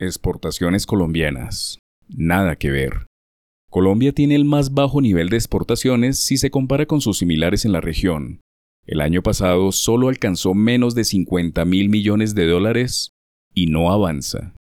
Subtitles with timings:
[0.00, 1.78] Exportaciones colombianas.
[2.08, 3.06] Nada que ver.
[3.70, 7.70] Colombia tiene el más bajo nivel de exportaciones si se compara con sus similares en
[7.70, 8.40] la región.
[8.86, 13.10] El año pasado solo alcanzó menos de 50 mil millones de dólares
[13.54, 14.56] y no avanza.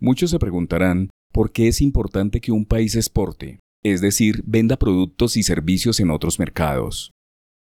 [0.00, 5.36] Muchos se preguntarán por qué es importante que un país exporte, es decir, venda productos
[5.36, 7.10] y servicios en otros mercados.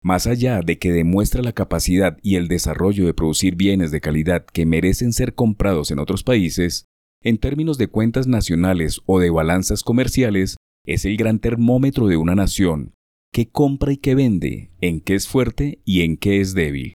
[0.06, 4.46] Más allá de que demuestra la capacidad y el desarrollo de producir bienes de calidad
[4.46, 6.84] que merecen ser comprados en otros países,
[7.24, 12.36] en términos de cuentas nacionales o de balanzas comerciales, es el gran termómetro de una
[12.36, 12.94] nación,
[13.32, 16.94] qué compra y qué vende, en qué es fuerte y en qué es débil.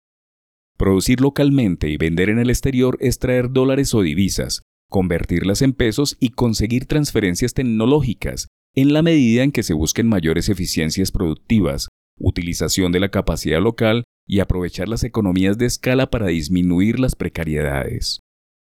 [0.77, 6.17] Producir localmente y vender en el exterior es traer dólares o divisas, convertirlas en pesos
[6.19, 11.87] y conseguir transferencias tecnológicas, en la medida en que se busquen mayores eficiencias productivas,
[12.19, 18.21] utilización de la capacidad local y aprovechar las economías de escala para disminuir las precariedades.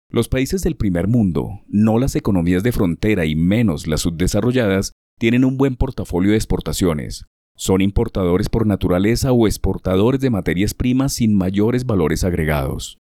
[0.09, 5.45] Los países del primer mundo, no las economías de frontera y menos las subdesarrolladas, tienen
[5.45, 7.26] un buen portafolio de exportaciones.
[7.55, 12.98] Son importadores por naturaleza o exportadores de materias primas sin mayores valores agregados.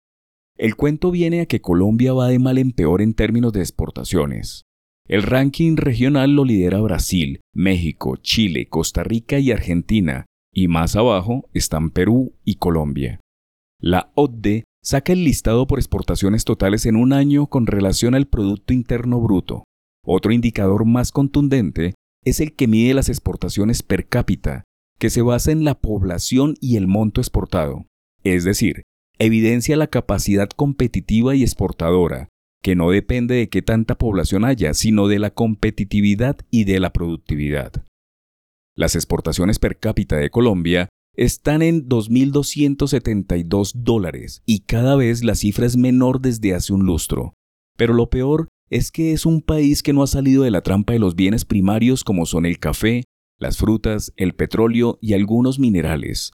[0.58, 4.66] El cuento viene a que Colombia va de mal en peor en términos de exportaciones.
[5.08, 11.48] El ranking regional lo lidera Brasil, México, Chile, Costa Rica y Argentina, y más abajo
[11.54, 13.20] están Perú y Colombia.
[13.82, 18.74] La OCDE saca el listado por exportaciones totales en un año con relación al Producto
[18.74, 19.64] Interno Bruto.
[20.06, 21.94] Otro indicador más contundente
[22.26, 24.64] es el que mide las exportaciones per cápita,
[25.00, 27.86] que se basa en la población y el monto exportado,
[28.24, 28.84] es decir,
[29.18, 32.30] evidencia la capacidad competitiva y exportadora,
[32.62, 36.92] que no depende de qué tanta población haya, sino de la competitividad y de la
[36.92, 37.86] productividad.
[38.80, 45.66] Las exportaciones per cápita de Colombia están en 2.272 dólares y cada vez la cifra
[45.66, 47.34] es menor desde hace un lustro.
[47.76, 50.94] Pero lo peor es que es un país que no ha salido de la trampa
[50.94, 53.04] de los bienes primarios como son el café,
[53.38, 56.32] las frutas, el petróleo y algunos minerales.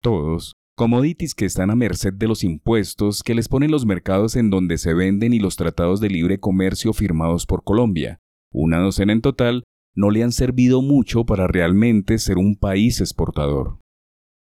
[0.00, 4.48] Todos, commodities que están a merced de los impuestos que les ponen los mercados en
[4.48, 8.18] donde se venden y los tratados de libre comercio firmados por Colombia,
[8.50, 13.78] una docena en total no le han servido mucho para realmente ser un país exportador.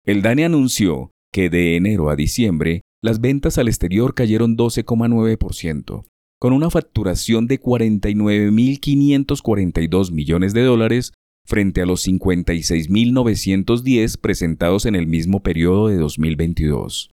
[0.05, 6.05] El DANE anunció que de enero a diciembre las ventas al exterior cayeron 12,9%,
[6.39, 11.13] con una facturación de 49.542 millones de dólares
[11.45, 17.11] frente a los 56.910 presentados en el mismo periodo de 2022.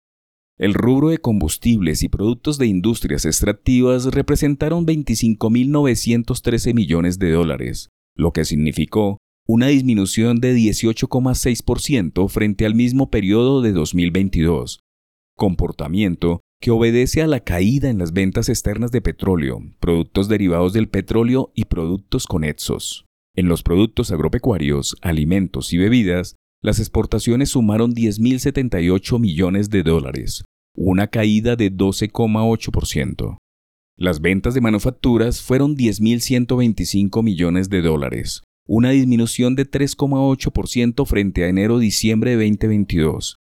[0.56, 8.32] El rubro de combustibles y productos de industrias extractivas representaron 25.913 millones de dólares, lo
[8.32, 14.80] que significó una disminución de 18,6% frente al mismo periodo de 2022,
[15.36, 20.88] comportamiento que obedece a la caída en las ventas externas de petróleo, productos derivados del
[20.88, 23.04] petróleo y productos conexos.
[23.36, 31.08] En los productos agropecuarios, alimentos y bebidas, las exportaciones sumaron 10.078 millones de dólares, una
[31.08, 33.36] caída de 12,8%.
[33.96, 41.48] Las ventas de manufacturas fueron 10.125 millones de dólares, una disminución de 3,8% frente a
[41.48, 43.36] enero-diciembre de 2022.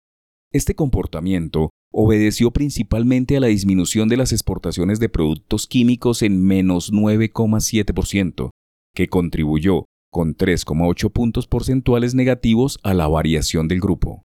[0.52, 6.92] Este comportamiento obedeció principalmente a la disminución de las exportaciones de productos químicos en menos
[6.92, 8.50] 9,7%,
[8.92, 14.22] que contribuyó con 3,8 puntos porcentuales negativos a la variación del grupo.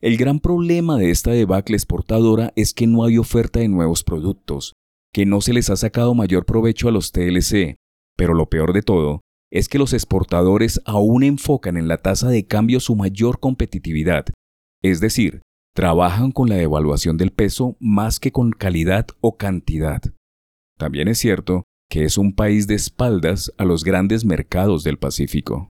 [0.00, 4.74] El gran problema de esta debacle exportadora es que no hay oferta de nuevos productos,
[5.16, 7.78] que no se les ha sacado mayor provecho a los TLC,
[8.18, 12.46] pero lo peor de todo es que los exportadores aún enfocan en la tasa de
[12.46, 14.26] cambio su mayor competitividad,
[14.82, 15.40] es decir,
[15.74, 20.02] trabajan con la devaluación del peso más que con calidad o cantidad.
[20.76, 25.70] También es cierto que es un país de espaldas a los grandes mercados del Pacífico.